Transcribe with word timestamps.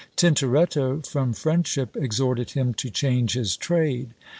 Tintoretto, 0.15 1.03
from 1.07 1.31
friendship, 1.31 1.95
exhorted 1.95 2.49
him 2.49 2.73
to 2.73 2.89
change 2.89 3.33
his 3.33 3.55
trade. 3.55 4.15